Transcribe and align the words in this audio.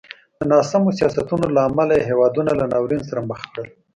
د 0.37 0.39
ناسمو 0.51 0.95
سیاستونو 0.99 1.45
له 1.55 1.61
امله 1.69 1.93
یې 1.97 2.07
هېوادونه 2.09 2.51
له 2.59 2.65
ناورین 2.71 3.01
سره 3.09 3.25
مخ 3.29 3.41
کړل. 3.51 3.67